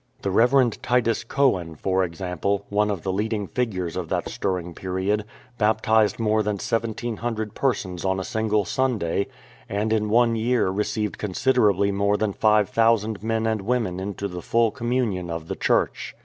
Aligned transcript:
The 0.23 0.31
Rev. 0.31 0.81
Titus 0.81 1.23
Coan, 1.23 1.75
for 1.77 2.03
example, 2.03 2.65
one 2.69 2.89
of 2.89 3.03
the 3.03 3.13
leading 3.13 3.45
figures 3.45 3.95
of 3.95 4.09
that 4.09 4.29
stirring 4.29 4.73
period, 4.73 5.25
baptized 5.59 6.17
more 6.17 6.41
than 6.41 6.55
1700 6.55 7.53
persons 7.53 8.03
on 8.03 8.19
a 8.19 8.23
single 8.23 8.65
Sunday, 8.65 9.27
and 9.69 9.93
in 9.93 10.09
one 10.09 10.35
year 10.35 10.69
received 10.69 11.19
considerably 11.19 11.91
more 11.91 12.17
than 12.17 12.33
5000 12.33 13.21
men 13.21 13.45
and 13.45 13.61
women 13.61 13.99
into 13.99 14.27
the 14.27 14.41
full 14.41 14.71
communion 14.71 15.29
of 15.29 15.47
the 15.47 15.55
Church. 15.55 16.15